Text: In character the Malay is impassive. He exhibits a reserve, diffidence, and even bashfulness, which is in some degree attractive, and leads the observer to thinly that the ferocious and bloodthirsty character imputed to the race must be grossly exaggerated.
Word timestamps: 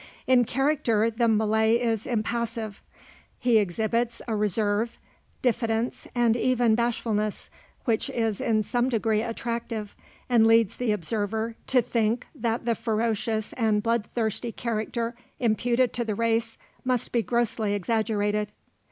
In 0.25 0.45
character 0.45 1.11
the 1.11 1.27
Malay 1.27 1.75
is 1.79 2.07
impassive. 2.07 2.81
He 3.37 3.59
exhibits 3.59 4.19
a 4.27 4.35
reserve, 4.35 4.97
diffidence, 5.43 6.07
and 6.15 6.35
even 6.35 6.73
bashfulness, 6.73 7.51
which 7.85 8.09
is 8.09 8.41
in 8.41 8.63
some 8.63 8.89
degree 8.89 9.21
attractive, 9.21 9.95
and 10.27 10.47
leads 10.47 10.77
the 10.77 10.91
observer 10.91 11.55
to 11.67 11.83
thinly 11.83 12.21
that 12.33 12.65
the 12.65 12.73
ferocious 12.73 13.53
and 13.53 13.83
bloodthirsty 13.83 14.51
character 14.51 15.13
imputed 15.39 15.93
to 15.93 16.03
the 16.03 16.15
race 16.15 16.57
must 16.83 17.11
be 17.11 17.21
grossly 17.21 17.75
exaggerated. 17.75 18.53